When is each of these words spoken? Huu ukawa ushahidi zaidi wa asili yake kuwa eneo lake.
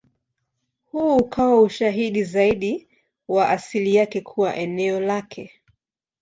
Huu 0.91 1.17
ukawa 1.17 1.61
ushahidi 1.61 2.23
zaidi 2.23 2.87
wa 3.27 3.49
asili 3.49 3.95
yake 3.95 4.21
kuwa 4.21 4.55
eneo 4.55 4.99
lake. 4.99 5.51